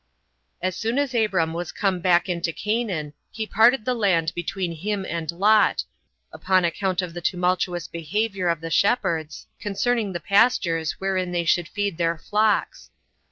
3. 0.61 0.67
As 0.69 0.75
soon 0.75 0.97
as 0.97 1.13
Abram 1.13 1.53
was 1.53 1.71
come 1.71 1.99
back 1.99 2.27
into 2.27 2.51
Canaan, 2.51 3.13
he 3.29 3.45
parted 3.45 3.85
the 3.85 3.93
land 3.93 4.33
between 4.33 4.71
him 4.71 5.05
and 5.05 5.31
Lot, 5.31 5.83
upon 6.33 6.65
account 6.65 7.03
of 7.03 7.13
the 7.13 7.21
tumultuous 7.21 7.87
behavior 7.87 8.47
of 8.47 8.61
their 8.61 8.71
shepherds, 8.71 9.45
concerning 9.59 10.11
the 10.11 10.19
pastures 10.19 10.93
wherein 10.93 11.31
they 11.31 11.45
should 11.45 11.67
feed 11.67 11.99
their 11.99 12.17
flocks. 12.17 12.89